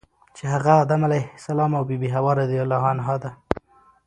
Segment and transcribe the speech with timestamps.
[0.35, 3.29] چی هغه ادم علیه السلام او بی بی حوا رضی الله عنها ده.